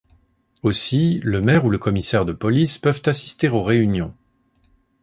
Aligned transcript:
Aussi, 0.63 1.19
le 1.21 1.41
maire 1.41 1.63
ou 1.63 1.69
le 1.69 1.77
commissaire 1.77 2.25
de 2.25 2.33
police 2.33 2.79
peuvent 2.79 3.03
assister 3.05 3.49
aux 3.49 3.61
réunions. 3.61 4.15